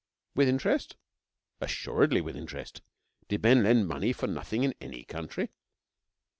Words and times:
With 0.33 0.49
interest? 0.49 0.95
Assuredly 1.59 2.21
with 2.21 2.35
interest.. 2.35 2.81
Did 3.27 3.43
men 3.43 3.61
lend 3.61 3.87
money 3.87 4.13
for 4.13 4.25
nothing 4.25 4.63
in 4.63 4.73
any 4.81 5.03
country? 5.03 5.51